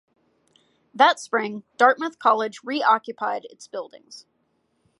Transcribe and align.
That 0.95 1.19
spring, 1.19 1.61
Dartmouth 1.77 2.17
College 2.17 2.61
reoccupied 2.63 3.45
its 3.51 3.67
buildings. 3.67 4.25